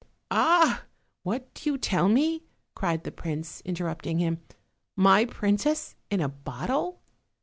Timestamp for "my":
4.95-5.25